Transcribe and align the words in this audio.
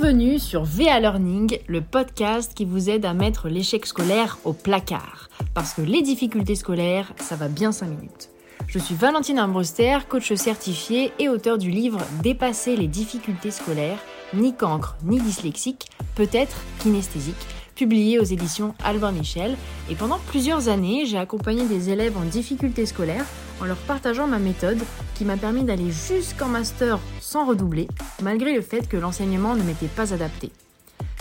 Bienvenue 0.00 0.38
sur 0.38 0.62
VA 0.62 1.00
Learning, 1.00 1.58
le 1.66 1.80
podcast 1.80 2.54
qui 2.54 2.64
vous 2.64 2.88
aide 2.88 3.04
à 3.04 3.14
mettre 3.14 3.48
l'échec 3.48 3.84
scolaire 3.84 4.38
au 4.44 4.52
placard. 4.52 5.28
Parce 5.54 5.74
que 5.74 5.82
les 5.82 6.02
difficultés 6.02 6.54
scolaires, 6.54 7.12
ça 7.16 7.34
va 7.34 7.48
bien 7.48 7.72
5 7.72 7.86
minutes. 7.88 8.30
Je 8.68 8.78
suis 8.78 8.94
Valentine 8.94 9.40
Armbruster, 9.40 9.98
coach 10.08 10.32
certifié 10.34 11.10
et 11.18 11.28
auteur 11.28 11.58
du 11.58 11.70
livre 11.70 11.98
Dépasser 12.22 12.76
les 12.76 12.86
difficultés 12.86 13.50
scolaires, 13.50 13.98
ni 14.34 14.54
cancre 14.54 14.96
ni 15.02 15.20
dyslexique, 15.20 15.88
peut-être 16.14 16.62
kinesthésique, 16.78 17.34
publié 17.78 18.18
aux 18.18 18.24
éditions 18.24 18.74
Albin 18.82 19.12
Michel. 19.12 19.56
Et 19.88 19.94
pendant 19.94 20.18
plusieurs 20.26 20.68
années, 20.68 21.06
j'ai 21.06 21.16
accompagné 21.16 21.64
des 21.64 21.90
élèves 21.90 22.18
en 22.18 22.24
difficulté 22.24 22.84
scolaire 22.86 23.24
en 23.62 23.66
leur 23.66 23.76
partageant 23.76 24.26
ma 24.26 24.40
méthode 24.40 24.80
qui 25.14 25.24
m'a 25.24 25.36
permis 25.36 25.62
d'aller 25.62 25.90
jusqu'en 25.90 26.48
master 26.48 26.98
sans 27.20 27.46
redoubler, 27.46 27.86
malgré 28.22 28.52
le 28.52 28.62
fait 28.62 28.88
que 28.88 28.96
l'enseignement 28.96 29.54
ne 29.54 29.62
m'était 29.62 29.86
pas 29.86 30.12
adapté. 30.12 30.50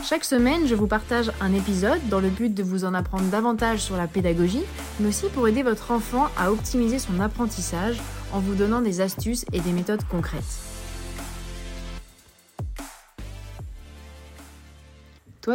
Chaque 0.04 0.24
semaine, 0.24 0.68
je 0.68 0.74
vous 0.74 0.88
partage 0.88 1.32
un 1.42 1.54
épisode 1.54 2.00
dans 2.10 2.20
le 2.20 2.30
but 2.30 2.54
de 2.54 2.64
vous 2.64 2.86
en 2.86 2.94
apprendre 2.96 3.30
davantage 3.30 3.80
sur 3.80 3.96
la 3.96 4.08
pédagogie, 4.08 4.64
mais 5.00 5.10
aussi 5.10 5.28
pour 5.28 5.48
aider 5.48 5.62
votre 5.62 5.92
enfant 5.92 6.28
à 6.38 6.52
optimiser 6.52 6.98
son 6.98 7.20
apprentissage 7.20 7.98
en 8.34 8.40
vous 8.40 8.56
donnant 8.56 8.82
des 8.82 9.02
astuces 9.02 9.46
et 9.54 9.60
des 9.60 9.72
méthodes 9.72 10.04
concrètes. 10.10 10.77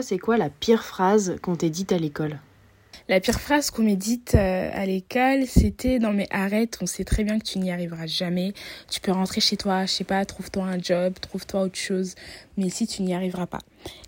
C'est 0.01 0.19
quoi 0.19 0.39
la 0.39 0.49
pire 0.49 0.85
phrase 0.85 1.37
qu'on 1.43 1.57
t'ait 1.57 1.69
dite 1.69 1.93
à 1.93 1.99
l'école 1.99 2.39
la 3.09 3.21
pire 3.21 3.41
phrase 3.41 3.71
qu'on 3.71 3.83
m'ait 3.83 3.97
dite 3.97 4.35
euh, 4.37 4.71
à 4.73 4.87
l'école, 4.87 5.47
c'était 5.47 5.99
non 5.99 6.13
mais 6.13 6.29
arrête, 6.31 6.79
on 6.81 6.87
sait 6.87 7.03
très 7.03 7.25
bien 7.25 7.39
que 7.39 7.45
tu 7.45 7.59
n'y 7.59 7.73
arriveras 7.73 8.07
jamais. 8.07 8.53
Tu 8.89 9.01
peux 9.01 9.11
rentrer 9.11 9.41
chez 9.41 9.57
toi, 9.57 9.87
je 9.87 9.93
sais 9.93 10.05
pas, 10.05 10.25
trouve-toi 10.25 10.65
un 10.65 10.81
job, 10.81 11.15
trouve-toi 11.21 11.63
autre 11.63 11.77
chose, 11.77 12.15
mais 12.57 12.67
ici 12.67 12.87
tu 12.87 13.03
n'y 13.03 13.13
arriveras 13.13 13.47
pas. 13.47 13.59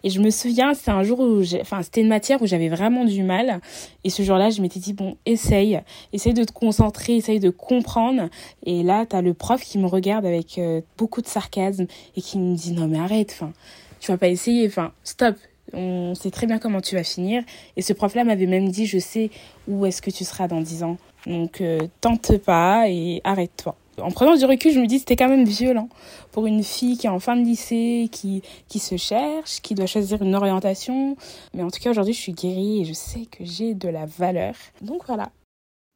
Et 0.05 0.11
je 0.11 0.21
me 0.21 0.31
souviens, 0.31 0.75
c'était 0.75 0.93
un 0.93 1.03
jour 1.03 1.19
où, 1.19 1.43
enfin 1.61 1.83
c'était 1.83 2.03
une 2.03 2.09
matière 2.09 2.41
où 2.41 2.47
j'avais 2.47 2.69
vraiment 2.69 3.05
du 3.05 3.25
mal. 3.25 3.61
Et 4.05 4.11
ce 4.11 4.23
jour-là, 4.23 4.51
je 4.51 4.63
m'étais 4.63 4.81
dit 4.81 4.93
bon, 4.93 5.17
essaye, 5.27 5.81
essaye 6.13 6.33
de 6.33 6.45
te 6.45 6.53
concentrer, 6.53 7.17
essaye 7.17 7.41
de 7.41 7.51
comprendre. 7.51 8.29
Et 8.65 8.85
là, 8.85 9.07
t'as 9.07 9.23
le 9.23 9.35
prof 9.35 9.61
qui 9.61 9.79
me 9.79 9.87
regarde 9.87 10.25
avec 10.25 10.57
euh, 10.59 10.81
beaucoup 10.97 11.21
de 11.21 11.27
sarcasme 11.27 11.87
et 12.17 12.23
qui 12.23 12.39
me 12.39 12.55
dit 12.55 12.73
non 12.73 12.87
mais 12.87 13.01
arrête, 13.01 13.33
enfin 13.33 13.53
tu 13.99 14.13
vas 14.13 14.19
pas 14.19 14.29
essayer, 14.29 14.67
enfin 14.67 14.93
stop, 15.03 15.37
on 15.73 16.15
sait 16.15 16.31
très 16.31 16.47
bien 16.47 16.59
comment 16.59 16.81
tu 16.81 16.95
vas 16.95 17.05
finir. 17.05 17.43
Et 17.77 17.83
ce 17.83 17.93
prof-là 17.93 18.25
m'avait 18.25 18.47
même 18.47 18.69
dit, 18.69 18.87
je 18.87 18.99
sais 18.99 19.31
où 19.69 19.87
est-ce 19.87 20.03
que 20.03 20.11
tu 20.11 20.25
seras 20.25 20.49
dans 20.49 20.61
10 20.61 20.83
ans. 20.83 20.97
Donc 21.27 21.61
euh, 21.61 21.81
tente 22.01 22.37
pas 22.39 22.89
et 22.89 23.21
arrête-toi. 23.25 23.77
En 24.01 24.11
prenant 24.11 24.37
du 24.37 24.45
recul, 24.45 24.73
je 24.73 24.81
me 24.81 24.87
dis 24.87 24.99
c'était 24.99 25.17
quand 25.17 25.29
même 25.29 25.45
violent 25.45 25.89
pour 26.33 26.47
une 26.47 26.65
fille 26.65 26.99
qui 26.99 27.07
est 27.07 27.11
en 27.11 27.21
fin 27.21 27.37
de 27.37 27.45
lycée, 27.45 28.09
qui, 28.11 28.43
qui 28.69 28.81
se 28.81 28.97
cherche, 28.97 29.61
qui 29.63 29.75
doit 29.75 29.87
choisir 29.87 30.21
une 30.23 30.35
orientation. 30.35 31.17
Mais 31.55 31.63
en 31.63 31.71
tout 31.71 31.79
cas, 31.81 31.91
aujourd'hui, 31.91 32.13
je 32.13 32.19
suis 32.21 32.33
guérie 32.33 32.81
et 32.83 32.85
je 32.85 32.93
sais 32.93 33.27
que 33.27 33.45
j'ai 33.45 33.75
de 33.75 33.89
la 33.89 34.07
valeur. 34.07 34.55
Donc 34.83 35.07
voilà. 35.07 35.31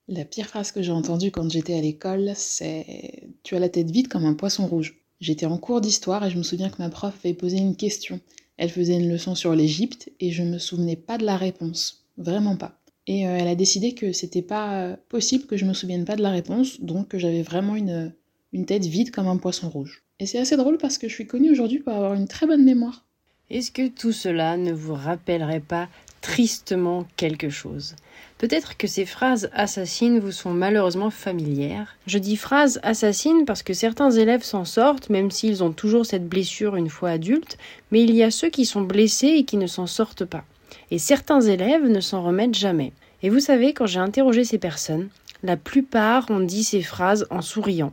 La 0.06 0.24
pire 0.24 0.46
phrase 0.46 0.72
que 0.72 0.80
j'ai 0.80 0.92
entendue 0.92 1.30
quand 1.30 1.50
j'étais 1.50 1.76
à 1.76 1.80
l'école, 1.80 2.32
c'est 2.34 3.28
Tu 3.42 3.56
as 3.56 3.58
la 3.58 3.68
tête 3.68 3.90
vide 3.90 4.08
comme 4.08 4.24
un 4.24 4.34
poisson 4.34 4.66
rouge. 4.66 4.96
J'étais 5.20 5.46
en 5.46 5.58
cours 5.58 5.80
d'histoire 5.80 6.24
et 6.24 6.30
je 6.30 6.38
me 6.38 6.44
souviens 6.44 6.70
que 6.70 6.80
ma 6.80 6.88
prof 6.88 7.14
avait 7.24 7.34
posé 7.34 7.58
une 7.58 7.76
question. 7.76 8.20
Elle 8.58 8.70
faisait 8.70 8.96
une 8.96 9.08
leçon 9.08 9.34
sur 9.34 9.54
l'Égypte 9.54 10.10
et 10.20 10.30
je 10.30 10.42
me 10.42 10.58
souvenais 10.58 10.96
pas 10.96 11.16
de 11.16 11.24
la 11.24 11.36
réponse, 11.36 12.04
vraiment 12.18 12.56
pas. 12.56 12.78
Et 13.06 13.26
euh, 13.26 13.36
elle 13.38 13.48
a 13.48 13.54
décidé 13.54 13.94
que 13.94 14.12
c'était 14.12 14.42
pas 14.42 14.82
euh, 14.82 14.96
possible 15.08 15.46
que 15.46 15.56
je 15.56 15.64
me 15.64 15.72
souvienne 15.72 16.04
pas 16.04 16.16
de 16.16 16.22
la 16.22 16.30
réponse, 16.30 16.80
donc 16.80 17.08
que 17.08 17.18
j'avais 17.18 17.42
vraiment 17.42 17.74
une, 17.74 18.12
une 18.52 18.66
tête 18.66 18.84
vide 18.84 19.10
comme 19.10 19.28
un 19.28 19.38
poisson 19.38 19.70
rouge. 19.70 20.02
Et 20.20 20.26
c'est 20.26 20.38
assez 20.38 20.56
drôle 20.56 20.76
parce 20.76 20.98
que 20.98 21.08
je 21.08 21.14
suis 21.14 21.26
connue 21.26 21.50
aujourd'hui 21.50 21.78
pour 21.78 21.94
avoir 21.94 22.14
une 22.14 22.28
très 22.28 22.46
bonne 22.46 22.64
mémoire. 22.64 23.06
Est-ce 23.50 23.70
que 23.70 23.88
tout 23.88 24.12
cela 24.12 24.56
ne 24.56 24.72
vous 24.72 24.94
rappellerait 24.94 25.60
pas 25.60 25.88
tristement 26.20 27.06
quelque 27.16 27.50
chose. 27.50 27.94
Peut-être 28.38 28.76
que 28.76 28.86
ces 28.86 29.04
phrases 29.04 29.50
assassines 29.52 30.20
vous 30.20 30.30
sont 30.30 30.52
malheureusement 30.52 31.10
familières. 31.10 31.96
Je 32.06 32.18
dis 32.18 32.36
phrases 32.36 32.78
assassines 32.82 33.44
parce 33.44 33.62
que 33.62 33.74
certains 33.74 34.10
élèves 34.10 34.44
s'en 34.44 34.64
sortent, 34.64 35.10
même 35.10 35.30
s'ils 35.30 35.64
ont 35.64 35.72
toujours 35.72 36.06
cette 36.06 36.28
blessure 36.28 36.76
une 36.76 36.88
fois 36.88 37.10
adultes, 37.10 37.58
mais 37.90 38.02
il 38.02 38.14
y 38.14 38.22
a 38.22 38.30
ceux 38.30 38.48
qui 38.48 38.64
sont 38.64 38.82
blessés 38.82 39.26
et 39.28 39.44
qui 39.44 39.56
ne 39.56 39.66
s'en 39.66 39.86
sortent 39.86 40.24
pas. 40.24 40.44
Et 40.90 40.98
certains 40.98 41.40
élèves 41.40 41.86
ne 41.86 42.00
s'en 42.00 42.22
remettent 42.22 42.56
jamais. 42.56 42.92
Et 43.22 43.30
vous 43.30 43.40
savez, 43.40 43.72
quand 43.72 43.86
j'ai 43.86 43.98
interrogé 43.98 44.44
ces 44.44 44.58
personnes, 44.58 45.08
la 45.42 45.56
plupart 45.56 46.30
ont 46.30 46.40
dit 46.40 46.64
ces 46.64 46.82
phrases 46.82 47.26
en 47.30 47.42
souriant. 47.42 47.92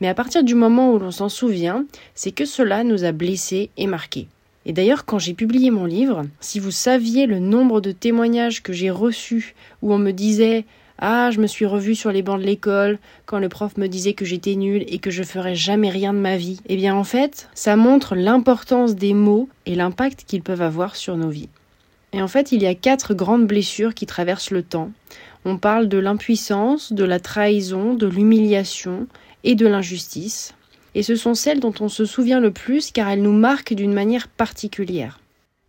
Mais 0.00 0.08
à 0.08 0.14
partir 0.14 0.42
du 0.42 0.54
moment 0.54 0.92
où 0.92 0.98
l'on 0.98 1.12
s'en 1.12 1.28
souvient, 1.28 1.84
c'est 2.14 2.32
que 2.32 2.44
cela 2.44 2.82
nous 2.82 3.04
a 3.04 3.12
blessés 3.12 3.70
et 3.76 3.86
marqués. 3.86 4.28
Et 4.66 4.72
d'ailleurs, 4.72 5.04
quand 5.04 5.18
j'ai 5.18 5.34
publié 5.34 5.70
mon 5.70 5.84
livre, 5.84 6.22
si 6.40 6.58
vous 6.58 6.70
saviez 6.70 7.26
le 7.26 7.38
nombre 7.38 7.80
de 7.80 7.92
témoignages 7.92 8.62
que 8.62 8.72
j'ai 8.72 8.90
reçus 8.90 9.54
où 9.82 9.92
on 9.92 9.98
me 9.98 10.12
disait 10.12 10.64
ah, 10.98 11.30
je 11.32 11.40
me 11.40 11.46
suis 11.46 11.66
revu 11.66 11.94
sur 11.94 12.12
les 12.12 12.22
bancs 12.22 12.40
de 12.40 12.46
l'école 12.46 12.98
quand 13.26 13.38
le 13.38 13.48
prof 13.48 13.76
me 13.76 13.88
disait 13.88 14.14
que 14.14 14.24
j'étais 14.24 14.54
nulle 14.54 14.84
et 14.86 14.98
que 14.98 15.10
je 15.10 15.24
ferais 15.24 15.56
jamais 15.56 15.90
rien 15.90 16.14
de 16.14 16.18
ma 16.18 16.36
vie. 16.36 16.60
Eh 16.68 16.76
bien, 16.76 16.94
en 16.94 17.04
fait, 17.04 17.48
ça 17.54 17.76
montre 17.76 18.14
l'importance 18.14 18.94
des 18.94 19.12
mots 19.12 19.48
et 19.66 19.74
l'impact 19.74 20.24
qu'ils 20.26 20.42
peuvent 20.42 20.62
avoir 20.62 20.94
sur 20.94 21.16
nos 21.16 21.30
vies. 21.30 21.48
Et 22.12 22.22
en 22.22 22.28
fait, 22.28 22.52
il 22.52 22.62
y 22.62 22.66
a 22.66 22.76
quatre 22.76 23.12
grandes 23.12 23.46
blessures 23.46 23.92
qui 23.92 24.06
traversent 24.06 24.52
le 24.52 24.62
temps. 24.62 24.92
On 25.44 25.58
parle 25.58 25.88
de 25.88 25.98
l'impuissance, 25.98 26.92
de 26.92 27.04
la 27.04 27.18
trahison, 27.18 27.94
de 27.94 28.06
l'humiliation 28.06 29.08
et 29.42 29.56
de 29.56 29.66
l'injustice 29.66 30.54
et 30.94 31.02
ce 31.02 31.16
sont 31.16 31.34
celles 31.34 31.60
dont 31.60 31.74
on 31.80 31.88
se 31.88 32.04
souvient 32.04 32.40
le 32.40 32.50
plus 32.50 32.90
car 32.90 33.08
elles 33.08 33.22
nous 33.22 33.32
marquent 33.32 33.74
d'une 33.74 33.92
manière 33.92 34.28
particulière. 34.28 35.20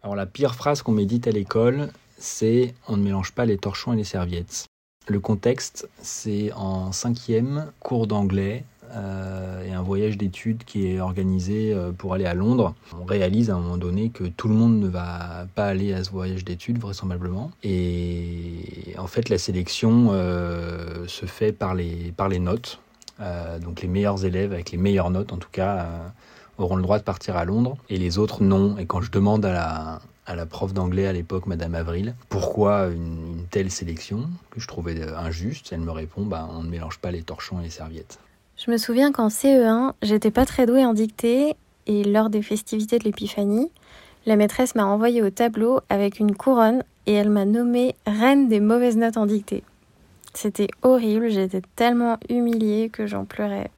Alors 0.03 0.15
la 0.15 0.25
pire 0.25 0.55
phrase 0.55 0.81
qu'on 0.81 0.91
médite 0.91 1.27
à 1.27 1.31
l'école, 1.31 1.89
c'est 2.17 2.73
on 2.87 2.97
ne 2.97 3.03
mélange 3.03 3.31
pas 3.31 3.45
les 3.45 3.57
torchons 3.57 3.93
et 3.93 3.97
les 3.97 4.03
serviettes. 4.03 4.67
Le 5.07 5.19
contexte, 5.19 5.87
c'est 6.01 6.51
en 6.53 6.91
cinquième 6.91 7.71
cours 7.79 8.07
d'anglais 8.07 8.63
euh, 8.93 9.63
et 9.63 9.71
un 9.71 9.81
voyage 9.81 10.17
d'études 10.17 10.63
qui 10.63 10.87
est 10.87 10.99
organisé 10.99 11.73
euh, 11.73 11.91
pour 11.91 12.13
aller 12.13 12.25
à 12.25 12.33
Londres. 12.33 12.73
On 12.99 13.03
réalise 13.03 13.49
à 13.49 13.55
un 13.55 13.59
moment 13.59 13.77
donné 13.77 14.09
que 14.09 14.23
tout 14.23 14.47
le 14.47 14.55
monde 14.55 14.79
ne 14.79 14.87
va 14.87 15.47
pas 15.53 15.65
aller 15.65 15.93
à 15.93 16.03
ce 16.03 16.11
voyage 16.11 16.45
d'études 16.45 16.79
vraisemblablement. 16.79 17.51
Et 17.63 18.95
en 18.97 19.07
fait, 19.07 19.29
la 19.29 19.37
sélection 19.37 20.09
euh, 20.11 21.07
se 21.07 21.25
fait 21.25 21.51
par 21.51 21.75
les, 21.75 22.13
par 22.15 22.29
les 22.29 22.39
notes. 22.39 22.79
Euh, 23.21 23.59
donc 23.59 23.81
les 23.81 23.87
meilleurs 23.87 24.25
élèves 24.25 24.51
avec 24.51 24.71
les 24.71 24.77
meilleures 24.77 25.09
notes 25.09 25.31
en 25.31 25.37
tout 25.37 25.49
cas 25.51 25.77
euh, 25.77 26.07
auront 26.57 26.75
le 26.75 26.83
droit 26.83 26.99
de 26.99 27.03
partir 27.03 27.37
à 27.37 27.45
Londres 27.45 27.77
et 27.89 27.97
les 27.97 28.17
autres 28.17 28.43
non. 28.43 28.77
Et 28.77 28.85
quand 28.85 29.01
je 29.01 29.11
demande 29.11 29.45
à 29.45 29.53
la, 29.53 30.01
à 30.25 30.35
la 30.35 30.45
prof 30.45 30.73
d'anglais 30.73 31.07
à 31.07 31.13
l'époque, 31.13 31.45
Madame 31.45 31.75
Avril, 31.75 32.15
pourquoi 32.29 32.87
une, 32.87 33.45
telle 33.51 33.71
sélection 33.71 34.25
que 34.51 34.59
je 34.59 34.67
trouvais 34.67 35.01
injuste, 35.13 35.69
elle 35.71 35.81
me 35.81 35.91
répond 35.91 36.25
bah, 36.25 36.47
on 36.51 36.63
ne 36.63 36.69
mélange 36.69 36.99
pas 36.99 37.11
les 37.11 37.21
torchons 37.21 37.59
et 37.59 37.63
les 37.63 37.69
serviettes. 37.69 38.19
Je 38.57 38.71
me 38.71 38.77
souviens 38.77 39.11
qu'en 39.11 39.27
CE1, 39.27 39.93
j'étais 40.01 40.31
pas 40.31 40.45
très 40.45 40.65
douée 40.65 40.85
en 40.85 40.93
dictée 40.93 41.55
et 41.87 42.03
lors 42.03 42.29
des 42.29 42.41
festivités 42.41 42.99
de 42.99 43.03
l'Épiphanie, 43.03 43.69
la 44.25 44.37
maîtresse 44.37 44.75
m'a 44.75 44.85
envoyée 44.85 45.21
au 45.21 45.29
tableau 45.29 45.81
avec 45.89 46.19
une 46.19 46.35
couronne 46.35 46.83
et 47.05 47.13
elle 47.13 47.29
m'a 47.29 47.45
nommée 47.45 47.95
reine 48.07 48.47
des 48.47 48.59
mauvaises 48.59 48.97
notes 48.97 49.17
en 49.17 49.25
dictée. 49.25 49.63
C'était 50.35 50.67
horrible, 50.81 51.29
j'étais 51.29 51.61
tellement 51.77 52.17
humiliée 52.29 52.89
que 52.89 53.07
j'en 53.07 53.23
pleurais. 53.23 53.71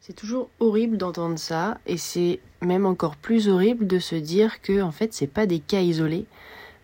C'est 0.00 0.12
toujours 0.12 0.50
horrible 0.60 0.98
d'entendre 0.98 1.38
ça 1.38 1.78
et 1.86 1.96
c'est 1.96 2.38
même 2.60 2.84
encore 2.84 3.16
plus 3.16 3.48
horrible 3.48 3.86
de 3.86 3.98
se 3.98 4.14
dire 4.14 4.60
que 4.60 4.82
en 4.82 4.92
fait 4.92 5.14
c'est 5.14 5.26
pas 5.26 5.46
des 5.46 5.58
cas 5.58 5.80
isolés 5.80 6.26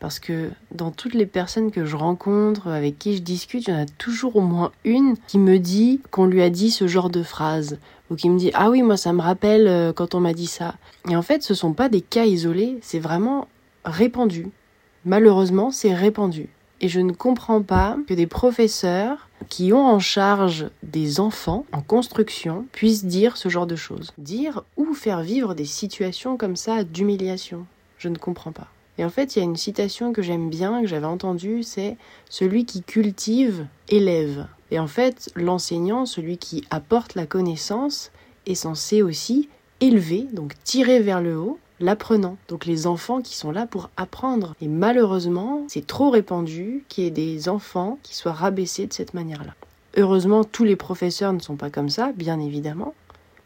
parce 0.00 0.18
que 0.18 0.50
dans 0.72 0.90
toutes 0.90 1.14
les 1.14 1.26
personnes 1.26 1.70
que 1.70 1.84
je 1.84 1.94
rencontre, 1.94 2.69
avec 2.69 2.98
qui 2.98 3.14
je 3.14 3.22
discute, 3.22 3.69
il 3.69 3.70
y 3.70 3.76
en 3.76 3.82
a 3.82 3.87
toujours 3.87 4.34
au 4.37 4.40
moins 4.40 4.72
une 4.84 5.16
qui 5.28 5.38
me 5.38 5.58
dit 5.58 6.00
qu'on 6.10 6.26
lui 6.26 6.42
a 6.42 6.50
dit 6.50 6.70
ce 6.70 6.88
genre 6.88 7.10
de 7.10 7.22
phrase 7.22 7.78
ou 8.10 8.16
qui 8.16 8.31
me 8.31 8.38
dit 8.38 8.50
"Ah 8.54 8.70
oui, 8.70 8.82
moi 8.82 8.96
ça 8.96 9.12
me 9.12 9.20
rappelle 9.20 9.69
euh, 9.69 9.92
quand 9.92 10.14
on 10.14 10.20
m'a 10.20 10.32
dit 10.32 10.46
ça." 10.46 10.75
Et 11.08 11.14
en 11.14 11.22
fait, 11.22 11.42
ce 11.42 11.54
sont 11.54 11.75
pas 11.75 11.90
des 11.90 12.00
cas 12.00 12.25
isolés, 12.25 12.78
c'est 12.81 12.98
vraiment 12.98 13.46
répandu. 13.84 14.48
Malheureusement, 15.04 15.70
c'est 15.70 15.94
répandu. 15.94 16.48
Et 16.82 16.88
je 16.88 16.99
ne 16.99 17.12
comprends 17.12 17.62
pas 17.62 17.96
que 18.08 18.12
des 18.12 18.26
professeurs 18.26 19.29
qui 19.49 19.73
ont 19.73 19.87
en 19.87 20.00
charge 20.00 20.67
des 20.82 21.20
enfants 21.20 21.64
en 21.70 21.81
construction 21.81 22.67
puissent 22.73 23.05
dire 23.05 23.37
ce 23.37 23.49
genre 23.49 23.69
de 23.69 23.76
choses. 23.76 24.12
Dire 24.19 24.64
ou 24.76 24.93
faire 24.93 25.23
vivre 25.23 25.55
des 25.55 25.64
situations 25.64 26.37
comme 26.37 26.56
ça 26.56 26.82
d'humiliation. 26.82 27.67
Je 27.99 28.08
ne 28.08 28.19
comprends 28.19 28.50
pas. 28.50 28.67
Et 28.99 29.05
en 29.05 29.11
fait, 29.11 29.37
il 29.37 29.38
y 29.38 29.43
a 29.43 29.44
une 29.44 29.56
citation 29.56 30.12
que 30.12 30.23
j'aime 30.23 30.50
bien, 30.50 30.82
que 30.82 30.88
j'avais 30.88 31.06
entendue, 31.06 31.62
c'est 31.62 31.96
Celui 32.29 32.64
qui 32.64 32.82
cultive 32.82 33.67
élève. 33.88 34.46
Et 34.73 34.81
en 34.81 34.88
fait, 34.88 35.31
l'enseignant, 35.37 36.05
celui 36.05 36.37
qui 36.37 36.64
apporte 36.70 37.14
la 37.14 37.26
connaissance, 37.26 38.11
est 38.46 38.56
censé 38.56 39.02
aussi 39.02 39.49
élever, 39.81 40.26
donc 40.32 40.55
tirer 40.64 40.99
vers 40.99 41.20
le 41.20 41.38
haut, 41.38 41.58
l'apprenant, 41.82 42.38
donc 42.49 42.64
les 42.64 42.87
enfants 42.87 43.20
qui 43.20 43.37
sont 43.37 43.50
là 43.50 43.67
pour 43.67 43.90
apprendre. 43.96 44.55
Et 44.61 44.69
malheureusement, 44.69 45.64
c'est 45.69 45.87
trop 45.87 46.11
répandu 46.11 46.84
qu'il 46.88 47.05
y 47.05 47.06
ait 47.06 47.11
des 47.11 47.49
enfants 47.49 47.99
qui 48.02 48.17
soient 48.17 48.32
rabaissés 48.32 48.87
de 48.87 48.93
cette 48.93 49.14
manière-là. 49.14 49.55
Heureusement, 49.96 50.44
tous 50.44 50.64
les 50.64 50.76
professeurs 50.76 51.32
ne 51.32 51.40
sont 51.40 51.56
pas 51.56 51.69
comme 51.69 51.90
ça, 51.90 52.12
bien 52.17 52.40
évidemment, 52.40 52.94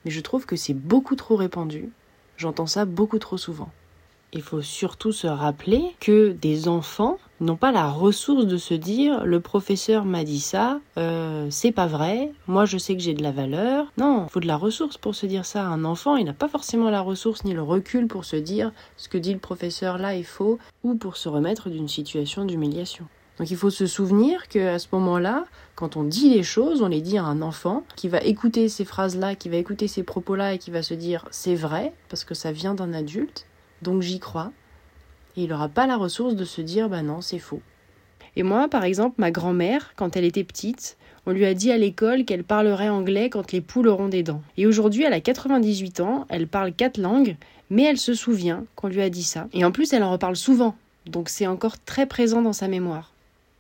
mais 0.04 0.10
je 0.10 0.20
trouve 0.20 0.46
que 0.46 0.54
c'est 0.54 0.74
beaucoup 0.74 1.16
trop 1.16 1.34
répandu. 1.34 1.90
J'entends 2.36 2.66
ça 2.66 2.84
beaucoup 2.84 3.18
trop 3.18 3.38
souvent. 3.38 3.70
Il 4.32 4.42
faut 4.42 4.62
surtout 4.62 5.12
se 5.12 5.26
rappeler 5.26 5.96
que 5.98 6.30
des 6.30 6.68
enfants 6.68 7.18
n'ont 7.40 7.56
pas 7.56 7.72
la 7.72 7.88
ressource 7.88 8.46
de 8.46 8.56
se 8.56 8.74
dire 8.74 9.24
le 9.24 9.40
professeur 9.40 10.04
m'a 10.04 10.24
dit 10.24 10.40
ça, 10.40 10.80
euh, 10.96 11.46
c'est 11.50 11.72
pas 11.72 11.86
vrai, 11.86 12.32
moi 12.46 12.64
je 12.64 12.78
sais 12.78 12.94
que 12.96 13.02
j'ai 13.02 13.14
de 13.14 13.22
la 13.22 13.32
valeur. 13.32 13.92
Non, 13.98 14.24
il 14.28 14.30
faut 14.30 14.40
de 14.40 14.46
la 14.46 14.56
ressource 14.56 14.96
pour 14.96 15.14
se 15.14 15.26
dire 15.26 15.44
ça. 15.44 15.64
Un 15.64 15.84
enfant, 15.84 16.16
il 16.16 16.24
n'a 16.24 16.32
pas 16.32 16.48
forcément 16.48 16.90
la 16.90 17.00
ressource 17.00 17.44
ni 17.44 17.52
le 17.52 17.62
recul 17.62 18.06
pour 18.06 18.24
se 18.24 18.36
dire 18.36 18.72
ce 18.96 19.08
que 19.08 19.18
dit 19.18 19.32
le 19.32 19.38
professeur 19.38 19.98
là 19.98 20.16
est 20.16 20.22
faux 20.22 20.58
ou 20.82 20.94
pour 20.94 21.16
se 21.16 21.28
remettre 21.28 21.68
d'une 21.68 21.88
situation 21.88 22.44
d'humiliation. 22.44 23.06
Donc 23.38 23.50
il 23.50 23.56
faut 23.56 23.70
se 23.70 23.86
souvenir 23.86 24.48
qu'à 24.48 24.78
ce 24.78 24.88
moment-là, 24.92 25.44
quand 25.74 25.96
on 25.96 26.04
dit 26.04 26.30
les 26.30 26.42
choses, 26.42 26.80
on 26.80 26.88
les 26.88 27.02
dit 27.02 27.18
à 27.18 27.24
un 27.24 27.42
enfant 27.42 27.84
qui 27.94 28.08
va 28.08 28.18
écouter 28.20 28.70
ces 28.70 28.86
phrases-là, 28.86 29.34
qui 29.34 29.50
va 29.50 29.56
écouter 29.56 29.88
ces 29.88 30.02
propos-là 30.02 30.54
et 30.54 30.58
qui 30.58 30.70
va 30.70 30.82
se 30.82 30.94
dire 30.94 31.26
c'est 31.30 31.54
vrai 31.54 31.92
parce 32.08 32.24
que 32.24 32.34
ça 32.34 32.50
vient 32.50 32.74
d'un 32.74 32.94
adulte, 32.94 33.46
donc 33.82 34.00
j'y 34.00 34.20
crois 34.20 34.52
et 35.36 35.42
il 35.42 35.48
n'aura 35.48 35.68
pas 35.68 35.86
la 35.86 35.96
ressource 35.96 36.34
de 36.34 36.44
se 36.44 36.60
dire 36.60 36.88
bah 36.88 37.02
non, 37.02 37.20
c'est 37.20 37.38
faux. 37.38 37.60
Et 38.36 38.42
moi, 38.42 38.68
par 38.68 38.84
exemple, 38.84 39.16
ma 39.18 39.30
grand-mère, 39.30 39.92
quand 39.96 40.16
elle 40.16 40.24
était 40.24 40.44
petite, 40.44 40.96
on 41.24 41.32
lui 41.32 41.46
a 41.46 41.54
dit 41.54 41.72
à 41.72 41.78
l'école 41.78 42.24
qu'elle 42.24 42.44
parlerait 42.44 42.88
anglais 42.88 43.30
quand 43.30 43.52
les 43.52 43.60
poules 43.60 43.88
auront 43.88 44.08
des 44.08 44.22
dents. 44.22 44.42
Et 44.56 44.66
aujourd'hui, 44.66 45.04
elle 45.04 45.12
a 45.12 45.20
98 45.20 46.00
ans, 46.00 46.26
elle 46.28 46.46
parle 46.46 46.72
quatre 46.72 46.98
langues, 46.98 47.36
mais 47.70 47.84
elle 47.84 47.98
se 47.98 48.14
souvient 48.14 48.64
qu'on 48.76 48.88
lui 48.88 49.02
a 49.02 49.10
dit 49.10 49.24
ça. 49.24 49.48
Et 49.52 49.64
en 49.64 49.72
plus, 49.72 49.92
elle 49.92 50.04
en 50.04 50.12
reparle 50.12 50.36
souvent, 50.36 50.76
donc 51.06 51.28
c'est 51.28 51.46
encore 51.46 51.78
très 51.82 52.06
présent 52.06 52.42
dans 52.42 52.52
sa 52.52 52.68
mémoire. 52.68 53.12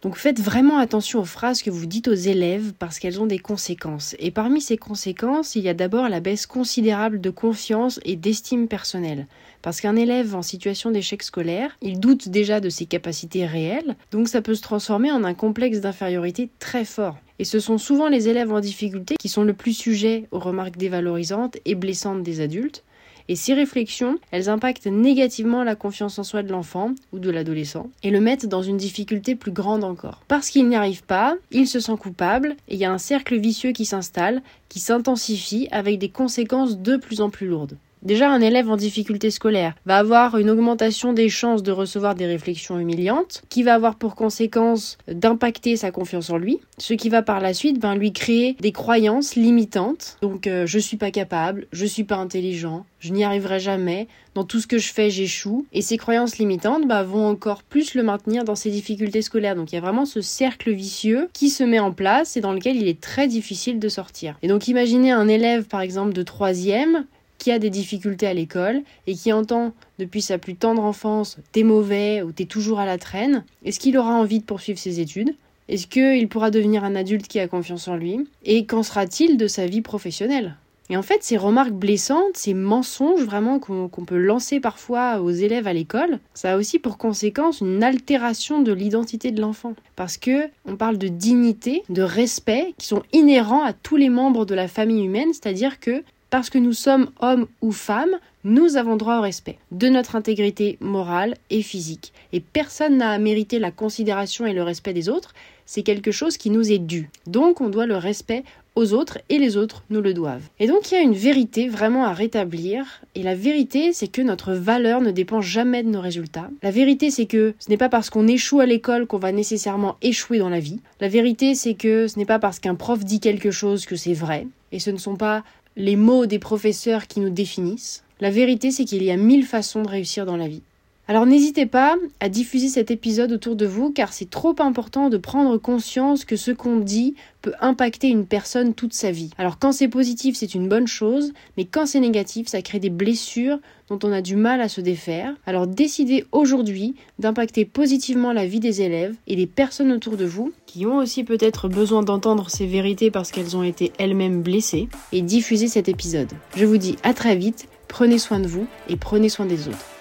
Donc 0.06 0.18
faites 0.18 0.38
vraiment 0.38 0.78
attention 0.78 1.18
aux 1.18 1.24
phrases 1.24 1.62
que 1.62 1.70
vous 1.70 1.86
dites 1.86 2.06
aux 2.06 2.14
élèves 2.14 2.74
parce 2.78 3.00
qu'elles 3.00 3.20
ont 3.20 3.26
des 3.26 3.40
conséquences. 3.40 4.14
Et 4.20 4.30
parmi 4.30 4.60
ces 4.60 4.76
conséquences, 4.76 5.56
il 5.56 5.64
y 5.64 5.68
a 5.68 5.74
d'abord 5.74 6.08
la 6.08 6.20
baisse 6.20 6.46
considérable 6.46 7.20
de 7.20 7.28
confiance 7.28 7.98
et 8.04 8.14
d'estime 8.14 8.68
personnelle. 8.68 9.26
Parce 9.62 9.80
qu'un 9.80 9.96
élève 9.96 10.36
en 10.36 10.42
situation 10.42 10.92
d'échec 10.92 11.24
scolaire, 11.24 11.76
il 11.82 11.98
doute 11.98 12.28
déjà 12.28 12.60
de 12.60 12.68
ses 12.68 12.86
capacités 12.86 13.46
réelles, 13.46 13.96
donc 14.12 14.28
ça 14.28 14.42
peut 14.42 14.54
se 14.54 14.62
transformer 14.62 15.10
en 15.10 15.24
un 15.24 15.34
complexe 15.34 15.80
d'infériorité 15.80 16.50
très 16.60 16.84
fort. 16.84 17.16
Et 17.40 17.44
ce 17.44 17.58
sont 17.58 17.76
souvent 17.76 18.08
les 18.08 18.28
élèves 18.28 18.52
en 18.52 18.60
difficulté 18.60 19.16
qui 19.18 19.28
sont 19.28 19.42
le 19.42 19.54
plus 19.54 19.74
sujets 19.74 20.28
aux 20.30 20.38
remarques 20.38 20.76
dévalorisantes 20.76 21.56
et 21.64 21.74
blessantes 21.74 22.22
des 22.22 22.40
adultes, 22.40 22.84
et 23.28 23.36
ces 23.36 23.54
réflexions, 23.54 24.18
elles 24.30 24.48
impactent 24.48 24.86
négativement 24.86 25.64
la 25.64 25.74
confiance 25.74 26.18
en 26.18 26.24
soi 26.24 26.42
de 26.42 26.50
l'enfant 26.50 26.94
ou 27.12 27.18
de 27.18 27.30
l'adolescent 27.30 27.90
et 28.02 28.10
le 28.10 28.20
mettent 28.20 28.46
dans 28.46 28.62
une 28.62 28.76
difficulté 28.76 29.34
plus 29.34 29.52
grande 29.52 29.84
encore. 29.84 30.22
Parce 30.28 30.50
qu'il 30.50 30.68
n'y 30.68 30.76
arrive 30.76 31.02
pas, 31.02 31.36
il 31.50 31.66
se 31.66 31.80
sent 31.80 31.96
coupable 31.98 32.56
et 32.68 32.74
il 32.74 32.80
y 32.80 32.84
a 32.84 32.92
un 32.92 32.98
cercle 32.98 33.36
vicieux 33.36 33.72
qui 33.72 33.84
s'installe, 33.84 34.42
qui 34.68 34.80
s'intensifie 34.80 35.68
avec 35.70 35.98
des 35.98 36.08
conséquences 36.08 36.78
de 36.78 36.96
plus 36.96 37.20
en 37.20 37.30
plus 37.30 37.46
lourdes. 37.46 37.76
Déjà, 38.06 38.30
un 38.30 38.40
élève 38.40 38.70
en 38.70 38.76
difficulté 38.76 39.32
scolaire 39.32 39.74
va 39.84 39.96
avoir 39.96 40.38
une 40.38 40.48
augmentation 40.48 41.12
des 41.12 41.28
chances 41.28 41.64
de 41.64 41.72
recevoir 41.72 42.14
des 42.14 42.26
réflexions 42.26 42.78
humiliantes, 42.78 43.42
qui 43.48 43.64
va 43.64 43.74
avoir 43.74 43.96
pour 43.96 44.14
conséquence 44.14 44.96
d'impacter 45.08 45.76
sa 45.76 45.90
confiance 45.90 46.30
en 46.30 46.36
lui, 46.36 46.60
ce 46.78 46.94
qui 46.94 47.08
va 47.08 47.22
par 47.22 47.40
la 47.40 47.52
suite 47.52 47.80
ben, 47.80 47.96
lui 47.96 48.12
créer 48.12 48.54
des 48.60 48.70
croyances 48.70 49.34
limitantes. 49.34 50.18
Donc, 50.22 50.46
euh, 50.46 50.66
je 50.66 50.78
suis 50.78 50.96
pas 50.96 51.10
capable, 51.10 51.66
je 51.72 51.84
suis 51.84 52.04
pas 52.04 52.14
intelligent, 52.14 52.86
je 53.00 53.12
n'y 53.12 53.24
arriverai 53.24 53.58
jamais, 53.58 54.06
dans 54.36 54.44
tout 54.44 54.60
ce 54.60 54.66
que 54.66 54.78
je 54.78 54.92
fais, 54.92 55.10
j'échoue. 55.10 55.66
Et 55.72 55.82
ces 55.82 55.96
croyances 55.96 56.38
limitantes 56.38 56.86
bah, 56.86 57.02
vont 57.02 57.26
encore 57.26 57.62
plus 57.62 57.94
le 57.94 58.02
maintenir 58.02 58.44
dans 58.44 58.54
ses 58.54 58.70
difficultés 58.70 59.22
scolaires. 59.22 59.56
Donc 59.56 59.72
il 59.72 59.74
y 59.74 59.78
a 59.78 59.80
vraiment 59.80 60.04
ce 60.04 60.20
cercle 60.20 60.70
vicieux 60.70 61.28
qui 61.32 61.48
se 61.48 61.64
met 61.64 61.78
en 61.78 61.90
place 61.90 62.36
et 62.36 62.40
dans 62.40 62.52
lequel 62.52 62.76
il 62.76 62.86
est 62.86 63.00
très 63.00 63.26
difficile 63.28 63.78
de 63.78 63.88
sortir. 63.88 64.36
Et 64.42 64.48
donc 64.48 64.68
imaginez 64.68 65.10
un 65.10 65.26
élève 65.26 65.64
par 65.64 65.80
exemple 65.80 66.12
de 66.12 66.22
troisième 66.22 67.06
qui 67.38 67.50
a 67.52 67.58
des 67.58 67.70
difficultés 67.70 68.26
à 68.26 68.34
l'école 68.34 68.82
et 69.06 69.14
qui 69.14 69.32
entend 69.32 69.72
depuis 69.98 70.22
sa 70.22 70.38
plus 70.38 70.56
tendre 70.56 70.82
enfance 70.82 71.38
t'es 71.52 71.62
mauvais 71.62 72.22
ou 72.22 72.32
t'es 72.32 72.44
toujours 72.44 72.80
à 72.80 72.86
la 72.86 72.98
traîne, 72.98 73.44
est-ce 73.64 73.80
qu'il 73.80 73.96
aura 73.98 74.14
envie 74.14 74.40
de 74.40 74.44
poursuivre 74.44 74.78
ses 74.78 75.00
études? 75.00 75.34
Est-ce 75.68 75.86
qu'il 75.86 76.28
pourra 76.28 76.50
devenir 76.50 76.84
un 76.84 76.94
adulte 76.94 77.26
qui 77.26 77.40
a 77.40 77.48
confiance 77.48 77.88
en 77.88 77.96
lui? 77.96 78.26
Et 78.44 78.66
qu'en 78.66 78.82
sera-t-il 78.82 79.36
de 79.36 79.48
sa 79.48 79.66
vie 79.66 79.80
professionnelle? 79.80 80.56
Et 80.88 80.96
en 80.96 81.02
fait, 81.02 81.22
ces 81.22 81.36
remarques 81.36 81.72
blessantes, 81.72 82.36
ces 82.36 82.54
mensonges 82.54 83.22
vraiment 83.22 83.58
qu'on 83.58 84.04
peut 84.04 84.16
lancer 84.16 84.60
parfois 84.60 85.20
aux 85.20 85.30
élèves 85.30 85.66
à 85.66 85.72
l'école, 85.72 86.20
ça 86.34 86.52
a 86.52 86.56
aussi 86.56 86.78
pour 86.78 86.96
conséquence 86.96 87.60
une 87.60 87.82
altération 87.82 88.62
de 88.62 88.72
l'identité 88.72 89.32
de 89.32 89.40
l'enfant. 89.40 89.74
Parce 89.96 90.16
que 90.16 90.48
on 90.64 90.76
parle 90.76 90.98
de 90.98 91.08
dignité, 91.08 91.82
de 91.88 92.02
respect 92.02 92.74
qui 92.78 92.86
sont 92.86 93.02
inhérents 93.12 93.64
à 93.64 93.72
tous 93.72 93.96
les 93.96 94.10
membres 94.10 94.46
de 94.46 94.54
la 94.54 94.68
famille 94.68 95.04
humaine, 95.04 95.32
c'est-à-dire 95.32 95.80
que 95.80 96.04
parce 96.30 96.50
que 96.50 96.58
nous 96.58 96.72
sommes 96.72 97.10
hommes 97.20 97.46
ou 97.60 97.72
femmes, 97.72 98.16
nous 98.44 98.76
avons 98.76 98.96
droit 98.96 99.18
au 99.18 99.22
respect 99.22 99.58
de 99.72 99.88
notre 99.88 100.16
intégrité 100.16 100.78
morale 100.80 101.34
et 101.50 101.62
physique. 101.62 102.12
Et 102.32 102.40
personne 102.40 102.98
n'a 102.98 103.10
à 103.10 103.18
mériter 103.18 103.58
la 103.58 103.70
considération 103.70 104.46
et 104.46 104.52
le 104.52 104.62
respect 104.62 104.92
des 104.92 105.08
autres, 105.08 105.34
c'est 105.66 105.82
quelque 105.82 106.12
chose 106.12 106.36
qui 106.36 106.50
nous 106.50 106.70
est 106.70 106.78
dû. 106.78 107.10
Donc 107.26 107.60
on 107.60 107.68
doit 107.68 107.86
le 107.86 107.96
respect 107.96 108.44
aux 108.76 108.92
autres 108.92 109.18
et 109.30 109.38
les 109.38 109.56
autres 109.56 109.82
nous 109.90 110.00
le 110.00 110.14
doivent. 110.14 110.48
Et 110.60 110.66
donc 110.68 110.90
il 110.90 110.94
y 110.94 110.98
a 110.98 111.00
une 111.00 111.14
vérité 111.14 111.66
vraiment 111.68 112.04
à 112.04 112.12
rétablir 112.12 112.84
et 113.14 113.22
la 113.22 113.34
vérité 113.34 113.92
c'est 113.92 114.06
que 114.06 114.22
notre 114.22 114.52
valeur 114.52 115.00
ne 115.00 115.10
dépend 115.10 115.40
jamais 115.40 115.82
de 115.82 115.88
nos 115.88 116.00
résultats. 116.00 116.50
La 116.62 116.70
vérité 116.70 117.10
c'est 117.10 117.26
que 117.26 117.54
ce 117.58 117.70
n'est 117.70 117.78
pas 117.78 117.88
parce 117.88 118.10
qu'on 118.10 118.28
échoue 118.28 118.60
à 118.60 118.66
l'école 118.66 119.06
qu'on 119.06 119.18
va 119.18 119.32
nécessairement 119.32 119.96
échouer 120.02 120.38
dans 120.38 120.50
la 120.50 120.60
vie. 120.60 120.80
La 121.00 121.08
vérité 121.08 121.54
c'est 121.54 121.74
que 121.74 122.06
ce 122.06 122.18
n'est 122.18 122.26
pas 122.26 122.38
parce 122.38 122.60
qu'un 122.60 122.74
prof 122.74 123.04
dit 123.04 123.20
quelque 123.20 123.50
chose 123.50 123.86
que 123.86 123.96
c'est 123.96 124.14
vrai 124.14 124.46
et 124.72 124.78
ce 124.78 124.90
ne 124.90 124.98
sont 124.98 125.16
pas 125.16 125.42
les 125.76 125.96
mots 125.96 126.24
des 126.24 126.38
professeurs 126.38 127.06
qui 127.06 127.20
nous 127.20 127.30
définissent. 127.30 128.02
La 128.20 128.30
vérité, 128.30 128.70
c'est 128.70 128.86
qu'il 128.86 129.02
y 129.02 129.10
a 129.10 129.16
mille 129.18 129.44
façons 129.44 129.82
de 129.82 129.88
réussir 129.88 130.24
dans 130.24 130.38
la 130.38 130.48
vie. 130.48 130.62
Alors 131.08 131.24
n'hésitez 131.24 131.66
pas 131.66 131.94
à 132.18 132.28
diffuser 132.28 132.66
cet 132.66 132.90
épisode 132.90 133.30
autour 133.30 133.54
de 133.54 133.64
vous 133.64 133.92
car 133.92 134.12
c'est 134.12 134.28
trop 134.28 134.56
important 134.58 135.08
de 135.08 135.16
prendre 135.18 135.56
conscience 135.56 136.24
que 136.24 136.34
ce 136.34 136.50
qu'on 136.50 136.78
dit 136.78 137.14
peut 137.42 137.52
impacter 137.60 138.08
une 138.08 138.26
personne 138.26 138.74
toute 138.74 138.92
sa 138.92 139.12
vie. 139.12 139.30
Alors 139.38 139.60
quand 139.60 139.70
c'est 139.70 139.86
positif 139.86 140.34
c'est 140.34 140.56
une 140.56 140.68
bonne 140.68 140.88
chose 140.88 141.32
mais 141.56 141.64
quand 141.64 141.86
c'est 141.86 142.00
négatif 142.00 142.48
ça 142.48 142.60
crée 142.60 142.80
des 142.80 142.90
blessures 142.90 143.60
dont 143.88 144.00
on 144.02 144.10
a 144.10 144.20
du 144.20 144.34
mal 144.34 144.60
à 144.60 144.68
se 144.68 144.80
défaire. 144.80 145.32
Alors 145.46 145.68
décidez 145.68 146.24
aujourd'hui 146.32 146.96
d'impacter 147.20 147.64
positivement 147.64 148.32
la 148.32 148.44
vie 148.44 148.58
des 148.58 148.82
élèves 148.82 149.14
et 149.28 149.36
des 149.36 149.46
personnes 149.46 149.92
autour 149.92 150.16
de 150.16 150.24
vous 150.24 150.52
qui 150.66 150.86
ont 150.86 150.96
aussi 150.96 151.22
peut-être 151.22 151.68
besoin 151.68 152.02
d'entendre 152.02 152.50
ces 152.50 152.66
vérités 152.66 153.12
parce 153.12 153.30
qu'elles 153.30 153.56
ont 153.56 153.62
été 153.62 153.92
elles-mêmes 153.98 154.42
blessées 154.42 154.88
et 155.12 155.22
diffusez 155.22 155.68
cet 155.68 155.88
épisode. 155.88 156.32
Je 156.56 156.64
vous 156.64 156.78
dis 156.78 156.96
à 157.04 157.14
très 157.14 157.36
vite, 157.36 157.68
prenez 157.86 158.18
soin 158.18 158.40
de 158.40 158.48
vous 158.48 158.66
et 158.88 158.96
prenez 158.96 159.28
soin 159.28 159.46
des 159.46 159.68
autres. 159.68 159.95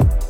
you 0.00 0.23